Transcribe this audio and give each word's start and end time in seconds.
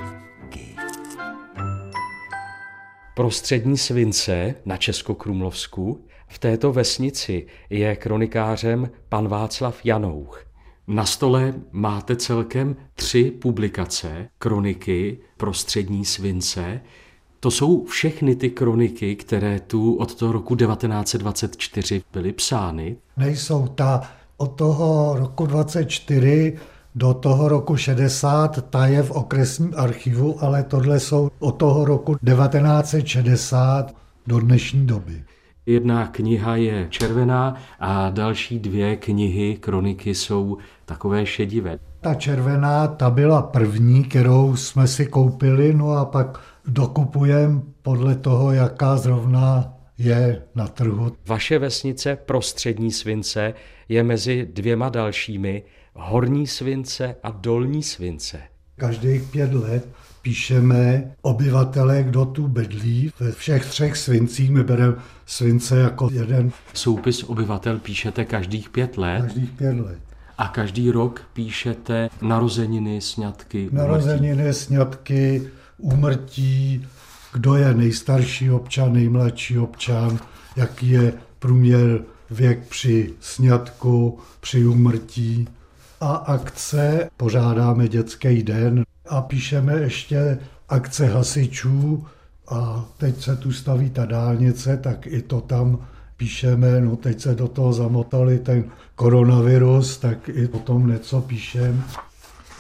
Prostřední 3.15 3.79
svince 3.79 4.55
na 4.65 4.77
Českokrumlovsku 4.77 6.05
v 6.29 6.39
této 6.39 6.73
vesnici 6.73 7.47
je 7.71 7.97
kronikářem 7.97 8.91
pan 9.09 9.29
Václav 9.29 9.85
Janouch. 9.85 10.47
Na 10.87 11.05
stole 11.05 11.55
máte 11.73 12.17
celkem 12.17 12.77
tři 12.95 13.31
publikace, 13.31 14.29
kroniky 14.39 15.19
Prostřední 15.37 16.05
svince. 16.05 16.81
To 17.41 17.51
jsou 17.51 17.85
všechny 17.85 18.37
ty 18.37 18.51
kroniky, 18.51 19.17
které 19.17 19.61
tu 19.61 19.95
od 19.95 20.15
toho 20.15 20.33
roku 20.33 20.57
1924 20.57 22.03
byly 22.13 22.33
psány. 22.33 22.97
Nejsou 23.17 23.67
ta 23.67 24.11
od 24.37 24.47
toho 24.47 25.17
roku 25.19 25.47
24 25.47 26.57
do 26.95 27.15
toho 27.15 27.49
roku 27.49 27.77
60, 27.77 28.71
ta 28.71 28.87
je 28.87 29.03
v 29.03 29.11
okresním 29.11 29.73
archivu, 29.77 30.45
ale 30.45 30.63
tohle 30.63 31.01
jsou 31.01 31.31
od 31.39 31.53
toho 31.53 31.85
roku 31.85 32.15
1960 32.15 33.95
do 34.27 34.41
dnešní 34.41 34.87
doby. 34.87 35.25
Jedna 35.67 36.07
kniha 36.07 36.57
je 36.57 36.87
červená 36.91 37.55
a 37.81 38.11
další 38.11 38.59
dvě 38.59 38.97
knihy, 38.97 39.57
kroniky, 39.61 40.15
jsou 40.15 40.59
takové 40.85 41.27
šedivé. 41.27 41.79
Ta 42.01 42.15
červená, 42.15 42.87
ta 42.87 43.11
byla 43.11 43.43
první, 43.43 44.05
kterou 44.05 44.57
jsme 44.57 44.87
si 44.87 45.07
koupili, 45.07 45.75
no 45.75 45.91
a 45.91 46.05
pak 46.05 46.41
dokupujeme 46.67 47.61
podle 47.83 48.15
toho, 48.15 48.53
jaká 48.53 48.97
zrovna 48.97 49.75
je 49.99 50.43
na 50.55 50.67
trhu. 50.69 51.13
Vaše 51.27 51.59
vesnice 51.59 52.17
Prostřední 52.17 52.93
Svince 52.93 53.55
je 53.89 54.03
mezi 54.03 54.49
dvěma 54.53 54.89
dalšími 54.89 55.63
Horní 55.95 56.47
Svince 56.47 57.17
a 57.23 57.31
Dolní 57.31 57.83
Svince. 57.83 58.41
Každých 58.77 59.23
pět 59.23 59.53
let 59.55 59.89
píšeme 60.23 61.13
obyvatele, 61.23 62.03
kdo 62.03 62.25
tu 62.25 62.49
bydlí. 62.49 63.11
Ve 63.21 63.33
všech 63.33 63.67
třech 63.67 63.97
svincích 63.97 64.51
my 64.51 64.65
bereme 64.65 64.95
svince 65.27 65.79
jako 65.79 66.09
jeden. 66.13 66.53
Soupis 66.75 67.23
obyvatel 67.25 67.79
píšete 67.79 68.25
každých 68.25 68.71
pět 68.71 68.97
let 68.99 69.21
Každých 69.23 69.51
pět 69.51 69.81
let. 69.81 69.99
a 70.39 70.49
každý 70.49 70.91
rok 70.91 71.23
píšete 71.33 72.09
narozeniny, 72.23 73.01
sňatky, 73.01 73.59
úmrtí. 73.63 73.77
Narozeniny, 73.77 74.53
sňatky, 74.55 75.51
úmrtí, 75.79 76.87
kdo 77.35 77.55
je 77.55 77.75
nejstarší 77.75 78.51
občan, 78.51 78.93
nejmladší 78.93 79.59
občan, 79.59 80.19
jaký 80.57 80.91
je 80.91 81.13
průměr 81.39 82.01
věk 82.31 82.69
při 82.69 83.15
sňatku, 83.21 84.19
při 84.41 84.67
úmrtí. 84.67 85.49
A 86.01 86.15
akce 86.15 87.11
pořádáme 87.17 87.89
dětský 87.89 88.43
den 88.43 88.85
a 89.09 89.23
píšeme 89.23 89.73
ještě 89.73 90.39
akce 90.69 91.07
hasičů 91.07 92.07
a 92.49 92.85
teď 92.99 93.23
se 93.23 93.37
tu 93.37 93.53
staví 93.53 93.91
ta 93.91 94.07
dálnice, 94.07 94.77
tak 94.77 95.07
i 95.07 95.23
to 95.23 95.41
tam 95.41 95.79
píšeme, 96.17 96.81
no 96.81 96.97
teď 96.97 97.21
se 97.21 97.35
do 97.35 97.49
toho 97.49 97.73
zamotali 97.73 98.39
ten 98.39 98.65
koronavirus, 98.95 99.99
tak 99.99 100.29
i 100.29 100.49
o 100.49 100.59
tom 100.59 100.87
něco 100.87 101.21
píšem. 101.21 101.85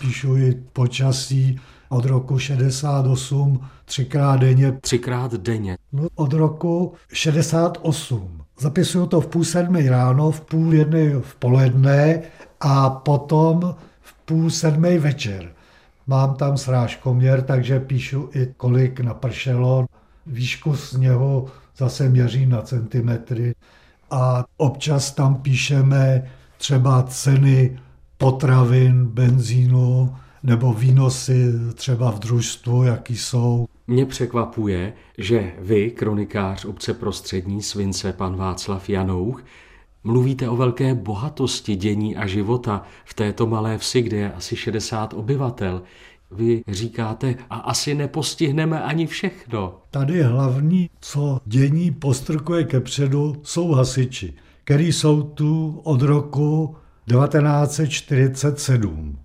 Píšu 0.00 0.36
i 0.36 0.54
počasí 0.72 1.60
od 1.88 2.04
roku 2.04 2.38
68 2.38 3.60
třikrát 3.84 4.36
denně, 4.36 4.72
Třikrát 4.72 5.34
denně. 5.34 5.76
no, 5.92 6.08
od 6.14 6.32
roku 6.32 6.92
68. 7.12 8.40
Zapisuju 8.58 9.06
to 9.06 9.20
v 9.20 9.26
půl 9.26 9.44
sedmi 9.44 9.88
ráno, 9.88 10.30
v 10.30 10.40
půl 10.40 10.74
jedné 10.74 11.20
v 11.20 11.34
poledne 11.34 12.22
a 12.60 12.90
potom 12.90 13.74
v 14.00 14.12
půl 14.24 14.50
sedmé 14.50 14.98
večer. 14.98 15.52
Mám 16.06 16.34
tam 16.34 16.56
srážkoměr, 16.56 17.42
takže 17.42 17.80
píšu 17.80 18.28
i 18.34 18.54
kolik 18.56 19.00
napršelo. 19.00 19.86
Výšku 20.26 20.76
sněhu 20.76 21.48
zase 21.76 22.08
měřím 22.08 22.48
na 22.50 22.62
centimetry. 22.62 23.54
A 24.10 24.44
občas 24.56 25.10
tam 25.12 25.34
píšeme 25.34 26.22
třeba 26.58 27.02
ceny 27.02 27.78
potravin, 28.18 29.04
benzínu 29.06 30.16
nebo 30.44 30.72
výnosy 30.72 31.52
třeba 31.74 32.10
v 32.10 32.18
družstvu, 32.18 32.82
jaký 32.82 33.16
jsou. 33.16 33.66
Mě 33.86 34.06
překvapuje, 34.06 34.92
že 35.18 35.52
vy, 35.58 35.90
kronikář 35.90 36.64
obce 36.64 36.94
Prostřední 36.94 37.62
Svince, 37.62 38.12
pan 38.12 38.36
Václav 38.36 38.90
Janouch, 38.90 39.44
mluvíte 40.04 40.48
o 40.48 40.56
velké 40.56 40.94
bohatosti 40.94 41.76
dění 41.76 42.16
a 42.16 42.26
života 42.26 42.82
v 43.04 43.14
této 43.14 43.46
malé 43.46 43.78
vsi, 43.78 44.02
kde 44.02 44.16
je 44.16 44.32
asi 44.32 44.56
60 44.56 45.14
obyvatel. 45.14 45.82
Vy 46.30 46.62
říkáte, 46.68 47.34
a 47.50 47.56
asi 47.56 47.94
nepostihneme 47.94 48.82
ani 48.82 49.06
všechno. 49.06 49.76
Tady 49.90 50.22
hlavní, 50.22 50.90
co 51.00 51.40
dění 51.46 51.90
postrkuje 51.90 52.64
kepředu, 52.64 53.36
jsou 53.42 53.72
hasiči, 53.72 54.34
který 54.64 54.92
jsou 54.92 55.22
tu 55.22 55.80
od 55.84 56.02
roku 56.02 56.76
1947. 57.08 59.18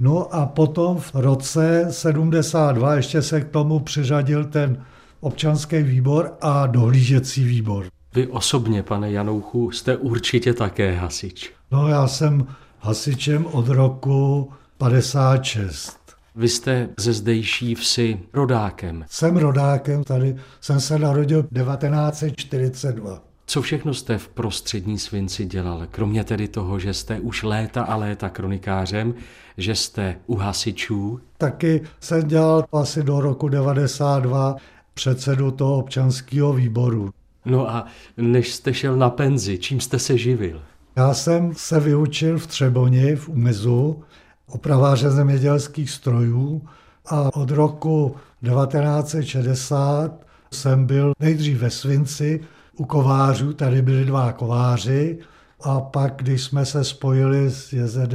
No 0.00 0.34
a 0.34 0.46
potom 0.46 0.98
v 0.98 1.10
roce 1.14 1.86
72 1.90 2.94
ještě 2.94 3.22
se 3.22 3.40
k 3.40 3.48
tomu 3.48 3.78
přiřadil 3.80 4.44
ten 4.44 4.84
občanský 5.20 5.82
výbor 5.82 6.32
a 6.40 6.66
dohlížecí 6.66 7.44
výbor. 7.44 7.86
Vy 8.14 8.26
osobně, 8.26 8.82
pane 8.82 9.10
Janouchu, 9.10 9.70
jste 9.70 9.96
určitě 9.96 10.54
také 10.54 10.94
hasič. 10.94 11.52
No 11.70 11.88
já 11.88 12.06
jsem 12.08 12.46
hasičem 12.78 13.46
od 13.46 13.68
roku 13.68 14.50
56. 14.78 15.98
Vy 16.36 16.48
jste 16.48 16.88
ze 16.98 17.12
zdejší 17.12 17.74
vsi 17.74 18.20
rodákem. 18.32 19.04
Jsem 19.10 19.36
rodákem, 19.36 20.04
tady 20.04 20.36
jsem 20.60 20.80
se 20.80 20.98
narodil 20.98 21.42
1942. 21.42 23.27
Co 23.50 23.62
všechno 23.62 23.94
jste 23.94 24.18
v 24.18 24.28
prostřední 24.28 24.98
svinci 24.98 25.44
dělal? 25.46 25.86
Kromě 25.90 26.24
tedy 26.24 26.48
toho, 26.48 26.78
že 26.78 26.94
jste 26.94 27.20
už 27.20 27.42
léta 27.42 27.82
a 27.82 27.96
léta 27.96 28.28
kronikářem, 28.28 29.14
že 29.56 29.74
jste 29.74 30.16
u 30.26 30.36
hasičů, 30.36 31.20
Taky 31.38 31.82
jsem 32.00 32.28
dělal 32.28 32.64
asi 32.72 33.02
do 33.02 33.20
roku 33.20 33.48
92 33.48 34.56
předsedu 34.94 35.50
toho 35.50 35.78
občanského 35.78 36.52
výboru. 36.52 37.10
no 37.44 37.70
a 37.70 37.86
než 38.16 38.54
jste 38.54 38.74
šel 38.74 38.96
na 38.96 39.10
penzi, 39.10 39.58
čím 39.58 39.80
jste 39.80 39.98
se 39.98 40.18
živil? 40.18 40.62
Já 40.96 41.14
jsem 41.14 41.54
se 41.56 41.80
vyučil 41.80 42.38
v 42.38 42.46
Třeboni, 42.46 43.16
v 43.16 43.28
Umizu, 43.28 44.02
opraváře 44.48 45.10
zemědělských 45.10 45.90
strojů 45.90 46.62
a 47.06 47.36
od 47.36 47.50
roku 47.50 48.16
1960 48.44 50.26
jsem 50.52 50.86
byl 50.86 51.12
nejdřív 51.20 51.58
ve 51.58 51.70
Svinci 51.70 52.40
u 52.78 52.84
kovářů, 52.84 53.52
tady 53.52 53.82
byli 53.82 54.04
dva 54.04 54.32
kováři 54.32 55.18
a 55.60 55.80
pak, 55.80 56.14
když 56.16 56.42
jsme 56.42 56.66
se 56.66 56.84
spojili 56.84 57.50
s 57.50 57.72
JZD 57.72 58.14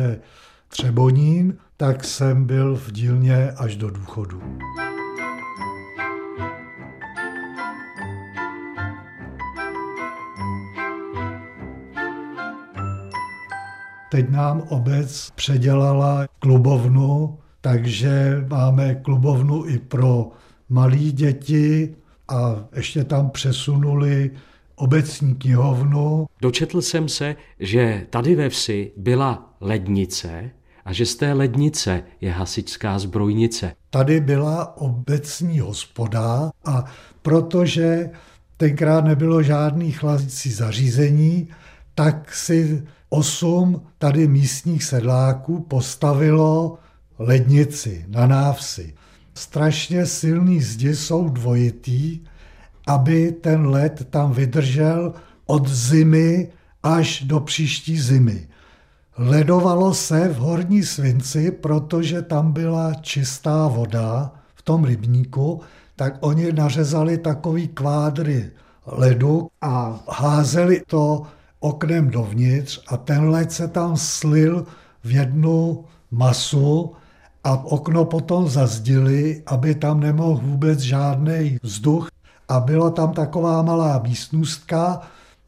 Třebonín, 0.67 1.57
tak 1.77 2.03
jsem 2.03 2.45
byl 2.45 2.75
v 2.75 2.91
dílně 2.91 3.51
až 3.51 3.75
do 3.75 3.89
důchodu. 3.89 4.41
Teď 14.11 14.29
nám 14.29 14.61
obec 14.69 15.31
předělala 15.35 16.27
klubovnu, 16.39 17.37
takže 17.61 18.45
máme 18.49 18.95
klubovnu 18.95 19.65
i 19.65 19.79
pro 19.79 20.31
malé 20.69 20.97
děti 20.97 21.95
a 22.27 22.55
ještě 22.75 23.03
tam 23.03 23.29
přesunuli 23.29 24.31
obecní 24.75 25.35
knihovnu. 25.35 26.25
Dočetl 26.41 26.81
jsem 26.81 27.09
se, 27.09 27.35
že 27.59 28.05
tady 28.09 28.35
ve 28.35 28.49
vsi 28.49 28.91
byla 28.97 29.55
lednice 29.61 30.51
a 30.85 30.93
že 30.93 31.05
z 31.05 31.15
té 31.15 31.33
lednice 31.33 32.03
je 32.21 32.31
hasičská 32.31 32.99
zbrojnice. 32.99 33.75
Tady 33.89 34.21
byla 34.21 34.77
obecní 34.77 35.59
hospoda 35.59 36.51
a 36.65 36.85
protože 37.21 38.09
tenkrát 38.57 39.05
nebylo 39.05 39.43
žádný 39.43 39.91
chladicí 39.91 40.51
zařízení, 40.51 41.47
tak 41.95 42.35
si 42.35 42.83
osm 43.09 43.81
tady 43.97 44.27
místních 44.27 44.83
sedláků 44.83 45.59
postavilo 45.59 46.77
lednici 47.19 48.05
na 48.07 48.27
návsi. 48.27 48.93
Strašně 49.33 50.05
silný 50.05 50.61
zdi 50.61 50.95
jsou 50.95 51.29
dvojitý, 51.29 52.19
aby 52.87 53.31
ten 53.31 53.67
led 53.67 54.07
tam 54.09 54.31
vydržel 54.31 55.13
od 55.45 55.67
zimy 55.67 56.51
až 56.83 57.23
do 57.23 57.39
příští 57.39 57.99
zimy. 57.99 58.47
Ledovalo 59.17 59.93
se 59.93 60.27
v 60.29 60.37
Horní 60.37 60.83
Svinci, 60.83 61.51
protože 61.51 62.21
tam 62.21 62.51
byla 62.51 62.93
čistá 62.93 63.67
voda 63.67 64.31
v 64.55 64.61
tom 64.61 64.83
rybníku, 64.83 65.61
tak 65.95 66.17
oni 66.19 66.51
nařezali 66.51 67.17
takový 67.17 67.67
kvádry 67.67 68.51
ledu 68.85 69.49
a 69.61 69.99
házeli 70.09 70.81
to 70.87 71.23
oknem 71.59 72.09
dovnitř 72.09 72.81
a 72.87 72.97
ten 72.97 73.29
led 73.29 73.51
se 73.51 73.67
tam 73.67 73.97
slil 73.97 74.65
v 75.03 75.11
jednu 75.11 75.85
masu 76.11 76.93
a 77.43 77.65
okno 77.65 78.05
potom 78.05 78.49
zazdili, 78.49 79.43
aby 79.45 79.75
tam 79.75 79.99
nemohl 79.99 80.41
vůbec 80.43 80.79
žádný 80.79 81.57
vzduch. 81.63 82.12
A 82.49 82.59
byla 82.59 82.89
tam 82.89 83.13
taková 83.13 83.61
malá 83.61 83.99
místnostka 84.03 85.01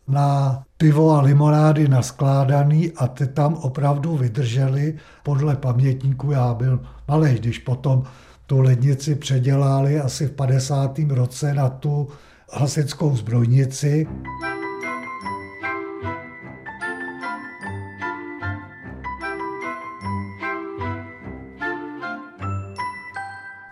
na 0.08 0.62
pivo 0.78 1.12
a 1.12 1.22
limonády 1.22 1.88
naskládaný 1.88 2.92
a 2.92 3.08
ty 3.08 3.28
tam 3.28 3.54
opravdu 3.54 4.18
vydrželi. 4.18 4.96
Podle 5.24 5.56
pamětníků 5.56 6.32
já 6.32 6.54
byl 6.54 6.80
malý, 7.08 7.34
když 7.34 7.60
potom 7.60 8.04
tu 8.46 8.60
lednici 8.60 9.16
předělali 9.16 10.00
asi 10.00 10.28
v 10.28 10.32
50. 10.32 11.00
roce 11.10 11.54
na 11.54 11.70
tu 11.70 12.08
hasickou 12.54 13.16
zbrojnici. 13.16 14.08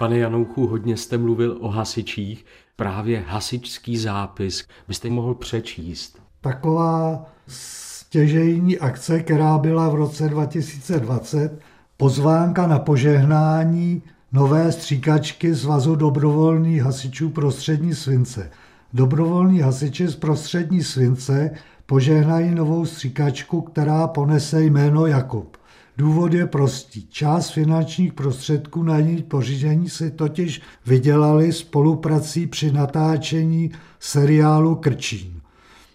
Pane 0.04 0.18
Janouchu, 0.18 0.68
hodně 0.68 0.98
jste 0.98 1.18
mluvil 1.18 1.58
o 1.62 1.68
hasičích, 1.68 2.46
právě 2.76 3.24
hasičský 3.28 3.98
zápis 3.98 4.68
byste 4.88 5.10
mohl 5.10 5.34
přečíst. 5.34 6.20
Taková 6.42 7.26
stěžejní 7.48 8.80
akce, 8.80 9.20
která 9.20 9.58
byla 9.58 9.90
v 9.90 9.96
roce 9.96 10.30
2020, 10.30 11.60
pozvánka 11.98 12.68
na 12.68 12.80
požehnání 12.80 14.02
nové 14.32 14.72
stříkačky 14.72 15.56
Svazu 15.56 15.96
dobrovolných 15.96 16.82
hasičů 16.82 17.30
prostřední 17.30 17.96
svince. 17.96 18.52
Dobrovolní 18.94 19.60
hasiči 19.60 20.08
z 20.08 20.16
prostřední 20.16 20.84
svince 20.84 21.52
požehnají 21.86 22.56
novou 22.56 22.86
stříkačku, 22.86 23.62
která 23.62 24.08
ponese 24.08 24.64
jméno 24.64 25.06
Jakub. 25.06 25.58
Důvod 25.98 26.34
je 26.34 26.48
prostý. 26.48 27.08
Část 27.08 27.50
finančních 27.50 28.14
prostředků 28.14 28.84
na 28.84 28.98
její 28.98 29.24
pořízení 29.24 29.90
si 29.90 30.12
totiž 30.12 30.62
vydělali 30.86 31.54
spoluprací 31.54 32.48
při 32.48 32.72
natáčení 32.72 33.72
seriálu 34.00 34.76
Krčín. 34.76 35.42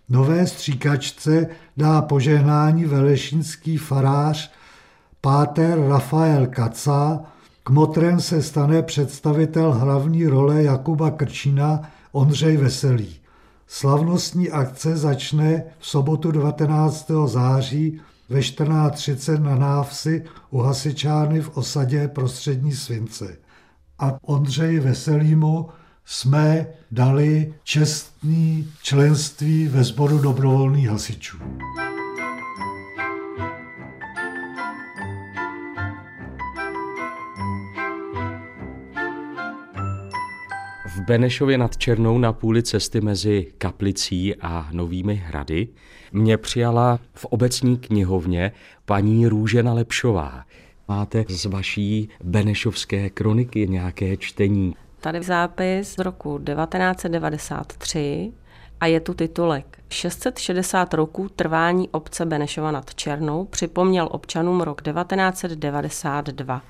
Nové 0.09 0.47
stříkačce 0.47 1.47
dá 1.77 2.03
požehnání 2.03 2.85
velešínský 2.85 3.77
farář 3.77 4.53
Páter 5.21 5.81
Rafael 5.89 6.47
Kaca, 6.47 7.21
kmotrem 7.63 8.21
se 8.21 8.43
stane 8.43 8.83
představitel 8.83 9.73
hlavní 9.73 10.27
role 10.27 10.63
Jakuba 10.63 11.11
Krčína 11.11 11.83
Ondřej 12.13 12.57
Veselý. 12.57 13.17
Slavnostní 13.67 14.51
akce 14.51 14.97
začne 14.97 15.63
v 15.79 15.87
sobotu 15.87 16.31
19. 16.31 17.11
září 17.27 18.01
ve 18.29 18.41
14.30 18.41 19.43
na 19.43 19.57
návsi 19.57 20.25
u 20.51 20.59
hasičárny 20.59 21.41
v 21.41 21.57
osadě 21.57 22.09
prostřední 22.09 22.73
Svince. 22.73 23.37
A 23.99 24.19
Ondřeji 24.23 24.81
Veselýmu 24.81 25.69
jsme 26.05 26.67
dali 26.91 27.55
čestný 27.65 28.69
členství 28.83 29.69
ve 29.69 29.85
sboru 29.85 30.19
dobrovolných 30.19 30.89
hasičů. 30.89 31.39
Benešově 41.09 41.59
nad 41.59 41.77
Černou 41.77 42.19
na 42.19 42.33
půli 42.33 42.63
cesty 42.63 43.01
mezi 43.01 43.47
Kaplicí 43.59 44.35
a 44.37 44.69
Novými 44.73 45.15
hrady 45.15 45.69
mě 46.13 46.37
přijala 46.37 46.99
v 47.15 47.25
obecní 47.25 47.79
knihovně 47.79 48.53
paní 48.85 49.27
Růžena 49.27 49.73
Lepšová. 49.73 50.45
Máte 50.89 51.25
z 51.29 51.45
vaší 51.45 52.09
Benešovské 52.25 53.11
kroniky 53.11 53.69
nějaké 53.69 54.17
čtení? 54.17 54.75
Tady 55.01 55.23
zápis 55.23 55.95
z 55.95 55.99
roku 55.99 56.39
1993 56.39 58.33
a 58.81 58.87
je 58.87 59.01
tu 59.01 59.15
titulek 59.15 59.79
660 59.89 60.95
roků 60.95 61.29
trvání 61.29 61.89
obce 61.89 62.27
Benešova 62.27 62.71
nad 62.71 62.95
Černou 62.95 63.45
připomněl 63.45 64.09
občanům 64.11 64.61
rok 64.61 64.83
1992. 64.83 66.63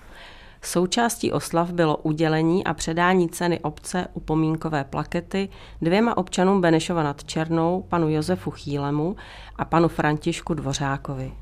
Součástí 0.62 1.32
oslav 1.32 1.70
bylo 1.72 1.96
udělení 1.96 2.64
a 2.64 2.74
předání 2.74 3.28
ceny 3.28 3.60
obce 3.60 4.08
upomínkové 4.14 4.84
plakety 4.84 5.48
dvěma 5.82 6.16
občanům 6.16 6.60
Benešova 6.60 7.02
nad 7.02 7.24
Černou, 7.24 7.84
panu 7.88 8.08
Josefu 8.08 8.50
Chýlemu 8.50 9.16
a 9.56 9.64
panu 9.64 9.88
Františku 9.88 10.54
Dvořákovi 10.54 11.32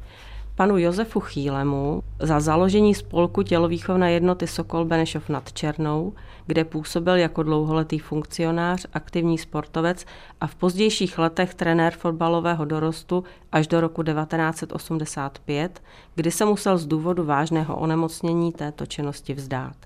panu 0.57 0.79
Josefu 0.79 1.21
Chýlemu 1.21 2.03
za 2.21 2.41
založení 2.41 2.95
spolku 2.95 3.43
tělovýchovné 3.43 4.13
jednoty 4.13 4.47
Sokol 4.47 4.85
Benešov 4.85 5.29
nad 5.29 5.53
Černou, 5.53 6.13
kde 6.47 6.65
působil 6.65 7.17
jako 7.17 7.43
dlouholetý 7.43 7.99
funkcionář, 7.99 8.87
aktivní 8.93 9.39
sportovec 9.39 10.05
a 10.41 10.47
v 10.47 10.55
pozdějších 10.55 11.19
letech 11.19 11.55
trenér 11.55 11.93
fotbalového 11.93 12.65
dorostu 12.65 13.25
až 13.53 13.67
do 13.67 13.81
roku 13.81 14.03
1985, 14.03 15.83
kdy 16.15 16.31
se 16.31 16.45
musel 16.45 16.79
z 16.79 16.87
důvodu 16.87 17.25
vážného 17.25 17.77
onemocnění 17.77 18.53
této 18.53 18.87
činnosti 18.87 19.35
vzdát 19.35 19.77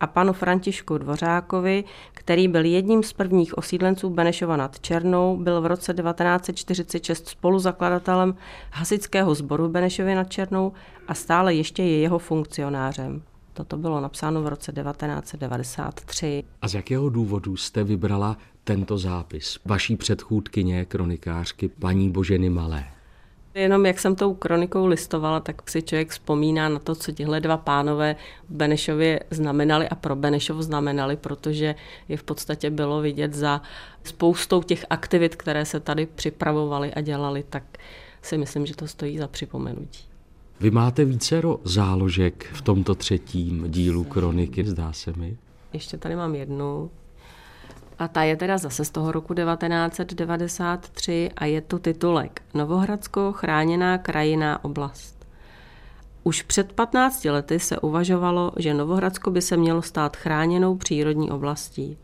a 0.00 0.06
panu 0.06 0.32
Františku 0.32 0.98
Dvořákovi, 0.98 1.84
který 2.12 2.48
byl 2.48 2.64
jedním 2.64 3.02
z 3.02 3.12
prvních 3.12 3.58
osídlenců 3.58 4.10
Benešova 4.10 4.56
nad 4.56 4.80
Černou, 4.80 5.36
byl 5.36 5.60
v 5.60 5.66
roce 5.66 5.94
1946 5.94 7.28
spoluzakladatelem 7.28 8.34
hasičského 8.72 9.34
sboru 9.34 9.68
Benešově 9.68 10.14
nad 10.14 10.30
Černou 10.30 10.72
a 11.08 11.14
stále 11.14 11.54
ještě 11.54 11.82
je 11.82 11.98
jeho 11.98 12.18
funkcionářem. 12.18 13.22
Toto 13.52 13.76
bylo 13.76 14.00
napsáno 14.00 14.42
v 14.42 14.48
roce 14.48 14.72
1993. 14.72 16.44
A 16.62 16.68
z 16.68 16.74
jakého 16.74 17.08
důvodu 17.08 17.56
jste 17.56 17.84
vybrala 17.84 18.36
tento 18.64 18.98
zápis 18.98 19.58
vaší 19.64 19.96
předchůdkyně, 19.96 20.84
kronikářky 20.84 21.68
paní 21.68 22.10
Boženy 22.10 22.50
Malé? 22.50 22.97
Jenom 23.58 23.86
jak 23.86 23.98
jsem 23.98 24.16
tou 24.16 24.34
kronikou 24.34 24.86
listovala, 24.86 25.40
tak 25.40 25.70
si 25.70 25.82
člověk 25.82 26.10
vzpomíná 26.10 26.68
na 26.68 26.78
to, 26.78 26.94
co 26.94 27.12
tihle 27.12 27.40
dva 27.40 27.56
pánové 27.56 28.16
v 28.48 28.54
Benešově 28.54 29.20
znamenali 29.30 29.88
a 29.88 29.94
pro 29.94 30.16
Benešov 30.16 30.62
znamenali, 30.62 31.16
protože 31.16 31.74
je 32.08 32.16
v 32.16 32.22
podstatě 32.22 32.70
bylo 32.70 33.00
vidět 33.00 33.34
za 33.34 33.62
spoustou 34.04 34.62
těch 34.62 34.86
aktivit, 34.90 35.36
které 35.36 35.64
se 35.64 35.80
tady 35.80 36.06
připravovaly 36.06 36.94
a 36.94 37.00
dělaly, 37.00 37.44
tak 37.50 37.62
si 38.22 38.38
myslím, 38.38 38.66
že 38.66 38.76
to 38.76 38.86
stojí 38.86 39.18
za 39.18 39.28
připomenutí. 39.28 40.04
Vy 40.60 40.70
máte 40.70 41.04
vícero 41.04 41.58
záložek 41.64 42.46
v 42.52 42.62
tomto 42.62 42.94
třetím 42.94 43.70
dílu 43.70 44.04
kroniky, 44.04 44.64
zdá 44.64 44.92
se 44.92 45.12
mi. 45.12 45.36
Ještě 45.72 45.98
tady 45.98 46.16
mám 46.16 46.34
jednu, 46.34 46.90
a 47.98 48.08
ta 48.08 48.22
je 48.22 48.36
teda 48.36 48.58
zase 48.58 48.84
z 48.84 48.90
toho 48.90 49.12
roku 49.12 49.34
1993 49.34 51.30
a 51.36 51.44
je 51.44 51.60
to 51.60 51.78
titulek 51.78 52.42
Novohradsko 52.54 53.32
chráněná 53.32 53.98
krajiná 53.98 54.64
oblast. 54.64 55.26
Už 56.24 56.42
před 56.42 56.72
15 56.72 57.24
lety 57.24 57.60
se 57.60 57.78
uvažovalo, 57.78 58.52
že 58.56 58.74
Novohradsko 58.74 59.30
by 59.30 59.42
se 59.42 59.56
mělo 59.56 59.82
stát 59.82 60.16
chráněnou 60.16 60.76
přírodní 60.76 61.30
oblastí. 61.30 61.98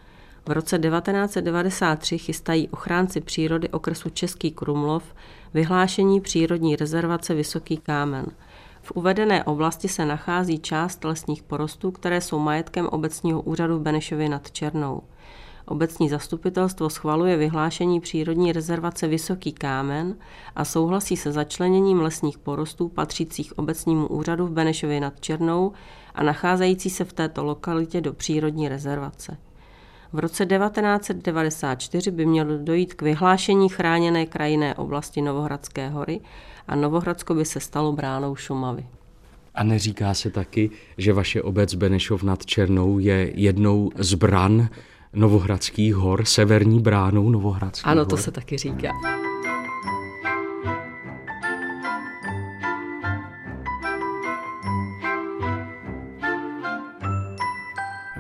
V 0.47 0.51
roce 0.53 0.79
1993 0.79 2.19
chystají 2.19 2.69
ochránci 2.69 3.21
přírody 3.21 3.69
okresu 3.69 4.11
Český 4.11 4.51
Krumlov 4.51 5.15
vyhlášení 5.55 6.21
přírodní 6.21 6.77
rezervace 6.77 7.35
Vysoký 7.35 7.77
kámen. 7.77 8.27
V 8.83 8.93
uvedené 8.93 9.45
oblasti 9.45 9.89
se 9.89 10.07
nachází 10.07 10.59
část 10.59 11.05
lesních 11.05 11.43
porostů, 11.43 11.91
které 11.91 12.21
jsou 12.21 12.39
majetkem 12.39 12.87
obecního 12.87 13.43
úřadu 13.43 13.79
v 13.79 13.83
Benešově 13.83 14.29
nad 14.29 14.51
Černou. 14.51 15.03
Obecní 15.66 16.09
zastupitelstvo 16.09 16.90
schvaluje 16.90 17.37
vyhlášení 17.37 18.00
přírodní 18.00 18.52
rezervace 18.52 19.09
Vysoký 19.09 19.52
kámen 19.52 20.16
a 20.56 20.64
souhlasí 20.64 21.16
se 21.16 21.33
začleněním 21.33 22.00
lesních 22.00 22.38
porostů 22.38 22.88
patřících 22.88 23.59
obecnímu 23.59 24.06
úřadu 24.06 24.47
v 24.47 24.50
Benešově 24.50 25.00
nad 25.00 25.21
Černou 25.21 25.73
a 26.14 26.23
nacházející 26.23 26.90
se 26.90 27.04
v 27.04 27.12
této 27.12 27.44
lokalitě 27.44 28.00
do 28.00 28.12
přírodní 28.12 28.68
rezervace. 28.68 29.37
V 30.12 30.18
roce 30.18 30.47
1994 30.47 32.11
by 32.11 32.26
mělo 32.26 32.59
dojít 32.59 32.94
k 32.94 33.02
vyhlášení 33.02 33.68
chráněné 33.68 34.26
krajinné 34.26 34.75
oblasti 34.75 35.23
Novohradské 35.23 35.88
hory 35.88 36.21
a 36.68 36.76
Novohradsko 36.76 37.35
by 37.35 37.44
se 37.44 37.61
stalo 37.61 37.92
bránou 37.92 38.37
Šumavy. 38.37 38.87
A 39.54 39.64
neříká 39.64 40.14
se 40.14 40.30
taky, 40.30 40.71
že 40.99 41.12
vaše 41.12 41.42
obec 41.42 41.75
Benešov 41.75 42.23
nad 42.23 42.47
Černou 42.47 42.99
je 42.99 43.33
jednou 43.35 43.90
z 43.99 44.14
bran 44.14 44.68
Novohradských 45.14 45.94
hor, 45.94 46.25
severní 46.25 46.80
bránou 46.80 47.30
Novohradských 47.30 47.87
Ano, 47.87 48.00
hor. 48.00 48.11
to 48.11 48.16
se 48.16 48.30
taky 48.30 48.59
říká. 48.59 48.92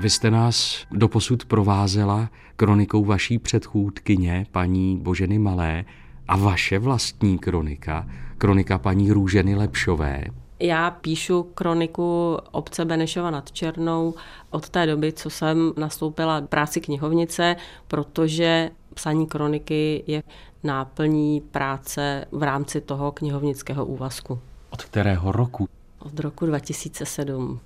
Vy 0.00 0.10
jste 0.10 0.30
nás 0.30 0.86
doposud 0.90 1.44
provázela 1.44 2.30
kronikou 2.56 3.04
vaší 3.04 3.38
předchůdkyně, 3.38 4.46
paní 4.52 4.96
Boženy 4.96 5.38
Malé, 5.38 5.84
A 6.28 6.36
vaše 6.36 6.78
vlastní 6.78 7.38
kronika, 7.38 8.06
kronika 8.38 8.78
paní 8.78 9.12
Růženy 9.12 9.54
Lepšové, 9.54 10.24
já 10.60 10.90
píšu 10.90 11.42
kroniku 11.42 12.38
obce 12.50 12.84
Benešova 12.84 13.30
nad 13.30 13.52
Černou 13.52 14.14
od 14.50 14.68
té 14.68 14.86
doby, 14.86 15.12
co 15.12 15.30
jsem 15.30 15.72
nastoupila 15.76 16.40
práci 16.40 16.80
knihovnice, 16.80 17.56
protože 17.88 18.70
psaní 18.94 19.26
kroniky 19.26 20.04
je 20.06 20.22
náplní 20.62 21.40
práce 21.40 22.24
v 22.32 22.42
rámci 22.42 22.80
toho 22.80 23.12
knihovnického 23.12 23.86
úvazku. 23.86 24.38
Od 24.70 24.84
kterého 24.84 25.32
roku? 25.32 25.68
Od 25.98 26.20
roku 26.20 26.46
2007. 26.46 27.60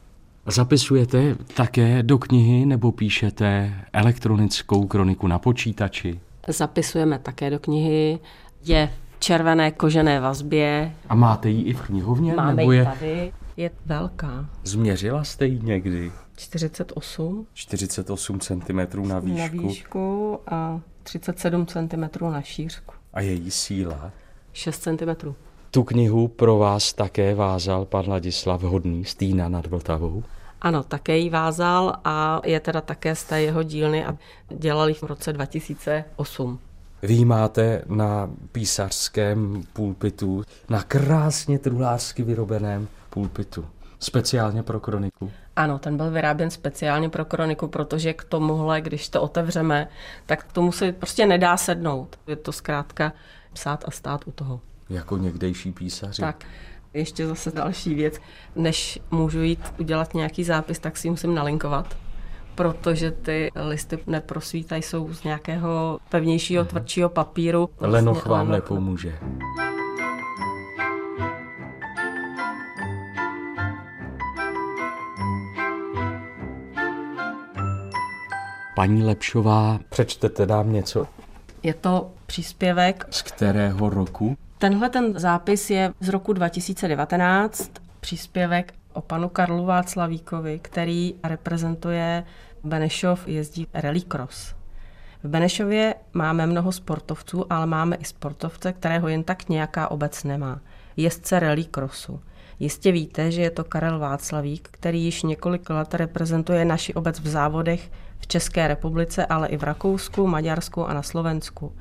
Zapisujete 0.47 1.37
také 1.55 2.03
do 2.03 2.19
knihy 2.19 2.67
nebo 2.67 2.93
píšete 2.93 3.75
elektronickou 3.93 4.87
kroniku 4.87 5.27
na 5.27 5.39
počítači? 5.39 6.21
Zapisujeme 6.49 7.19
také 7.19 7.51
do 7.51 7.59
knihy. 7.59 8.19
Je 8.65 8.91
červené 9.19 9.71
kožené 9.71 10.21
vazbě. 10.21 10.93
A 11.09 11.15
máte 11.15 11.49
ji 11.49 11.63
i 11.63 11.73
v 11.73 11.81
knihovně? 11.83 12.35
Máme 12.35 12.55
nebo 12.55 12.73
ji 12.73 12.79
je... 12.79 12.85
tady. 12.85 13.33
Je 13.57 13.71
velká. 13.87 14.47
Změřila 14.65 15.25
jste 15.25 15.47
ji 15.47 15.61
někdy? 15.63 16.13
48 16.37 17.47
48 17.55 18.41
cm 18.41 19.09
na 19.09 19.19
výšku. 19.19 19.57
na 19.57 19.69
výšku 19.69 20.39
a 20.47 20.81
37 21.03 21.67
cm 21.67 22.31
na 22.33 22.43
šířku. 22.43 22.95
A 23.13 23.21
její 23.21 23.51
síla? 23.51 24.11
6 24.53 24.83
cm. 24.83 25.35
Tu 25.71 25.85
knihu 25.85 26.29
pro 26.29 26.59
vás 26.59 26.93
také 26.93 27.35
vázal 27.35 27.85
pan 27.85 28.09
Ladislav 28.09 28.63
Hodný 28.63 29.05
z 29.05 29.15
Týna 29.15 29.49
nad 29.49 29.67
Vltavou. 29.67 30.23
Ano, 30.61 30.83
také 30.83 31.19
ji 31.19 31.31
vázal 31.31 31.97
a 32.05 32.41
je 32.45 32.61
teda 32.61 32.81
také 32.81 33.15
z 33.15 33.25
té 33.25 33.43
jeho 33.43 33.63
dílny 33.63 34.05
a 34.05 34.19
dělali 34.49 34.95
v 34.95 35.03
roce 35.03 35.33
2008. 35.33 36.59
Vy 37.03 37.25
máte 37.25 37.83
na 37.87 38.31
písařském 38.53 39.63
pulpitu, 39.73 40.45
na 40.69 40.83
krásně 40.83 41.59
truhlářsky 41.59 42.23
vyrobeném 42.23 42.89
pulpitu, 43.11 43.67
speciálně 43.99 44.63
pro 44.63 44.81
kroniku. 44.81 45.31
Ano, 45.57 45.79
ten 45.79 45.97
byl 45.97 46.11
vyráběn 46.11 46.51
speciálně 46.51 47.09
pro 47.09 47.25
kroniku, 47.25 47.69
protože 47.69 48.13
k 48.13 48.25
tomuhle, 48.25 48.81
když 48.81 49.09
to 49.09 49.23
otevřeme, 49.23 49.89
tak 50.27 50.45
k 50.45 50.53
tomu 50.53 50.73
se 50.73 50.93
prostě 50.93 51.27
nedá 51.27 51.57
sednout. 51.57 52.19
Je 52.27 52.37
to 52.37 52.53
zkrátka 52.53 53.13
psát 53.53 53.85
a 53.89 53.91
stát 53.91 54.27
u 54.27 54.31
toho. 54.31 54.61
Jako 54.91 55.17
někdejší 55.17 55.73
písaři. 55.73 56.23
Tak, 56.23 56.45
ještě 56.95 57.27
zase 57.27 57.51
další 57.51 57.95
věc. 57.95 58.21
Než 58.57 59.01
můžu 59.11 59.43
jít 59.43 59.75
udělat 59.79 60.15
nějaký 60.15 60.45
zápis, 60.45 60.79
tak 60.79 60.97
si 60.97 61.11
musím 61.11 61.35
nalinkovat, 61.35 61.97
protože 62.59 63.11
ty 63.11 63.51
listy 63.55 63.99
neprosvítají, 64.07 64.83
jsou 64.83 65.15
z 65.15 65.25
nějakého 65.25 65.99
pevnějšího, 66.09 66.65
tvrdšího 66.65 67.09
papíru. 67.09 67.71
Lenoch 67.81 68.15
Vlastně 68.15 68.31
vám 68.31 68.51
lenoch. 68.51 68.65
nepomůže. 68.71 69.19
Paní 78.77 79.03
Lepšová, 79.03 79.79
přečtete 79.89 80.47
nám 80.47 80.73
něco. 80.73 81.07
Je 81.63 81.75
to 81.75 82.11
příspěvek. 82.27 83.07
Z 83.11 83.23
kterého 83.23 83.91
roku? 83.91 84.37
Tenhle 84.59 84.91
ten 84.91 85.19
zápis 85.19 85.71
je 85.71 85.93
z 86.01 86.09
roku 86.09 86.33
2019, 86.33 87.71
příspěvek 88.01 88.75
o 88.93 89.01
panu 89.01 89.29
Karlu 89.29 89.65
Václavíkovi, 89.65 90.59
který 90.63 91.15
reprezentuje 91.23 92.25
Benešov, 92.65 93.29
jezdí 93.29 93.67
rally 93.75 94.01
cross. 94.01 94.55
V 95.23 95.29
Benešově 95.29 95.95
máme 96.13 96.47
mnoho 96.47 96.73
sportovců, 96.73 97.53
ale 97.53 97.67
máme 97.67 97.97
i 97.97 98.05
sportovce, 98.05 98.73
kterého 98.73 99.09
jen 99.09 99.23
tak 99.23 99.49
nějaká 99.49 99.91
obec 99.91 100.25
nemá. 100.25 100.61
Jezdce 100.97 101.41
rally 101.41 101.65
crossu. 101.65 102.21
Jistě 102.61 102.93
víte, 102.93 103.31
že 103.31 103.43
je 103.43 103.51
to 103.51 103.65
Karel 103.65 103.99
Václavík, 103.99 104.69
který 104.71 105.05
již 105.05 105.23
několik 105.23 105.71
let 105.71 105.95
reprezentuje 105.95 106.65
naši 106.65 106.95
obec 106.95 107.21
v 107.21 107.29
závodech 107.29 107.91
v 108.19 108.27
České 108.27 108.69
republice, 108.69 109.27
ale 109.27 109.49
i 109.49 109.57
v 109.57 109.63
Rakousku, 109.63 110.27
Maďarsku 110.27 110.87
a 110.87 110.95
na 110.95 111.03
Slovensku. 111.03 111.73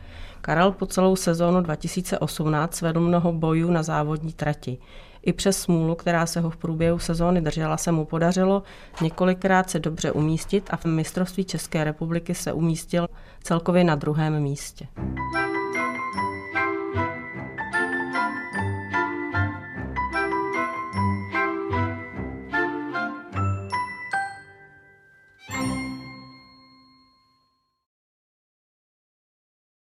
Karel 0.42 0.72
po 0.72 0.86
celou 0.86 1.16
sezónu 1.16 1.62
2018 1.62 2.76
svedl 2.76 3.02
mnoho 3.02 3.34
bojů 3.34 3.72
na 3.72 3.84
závodní 3.84 4.34
trati. 4.34 4.78
I 5.22 5.34
přes 5.34 5.62
smůlu, 5.62 5.96
která 5.96 6.26
se 6.26 6.40
ho 6.40 6.50
v 6.50 6.58
průběhu 6.58 7.00
sezóny 7.00 7.42
držela, 7.42 7.78
se 7.78 7.92
mu 7.92 8.06
podařilo 8.06 8.64
několikrát 9.02 9.70
se 9.70 9.80
dobře 9.80 10.12
umístit 10.12 10.70
a 10.70 10.78
v 10.78 10.86
mistrovství 10.86 11.46
České 11.46 11.84
republiky 11.84 12.36
se 12.36 12.54
umístil 12.54 13.08
celkově 13.44 13.84
na 13.84 13.96
druhém 13.96 14.40
místě. 14.40 14.88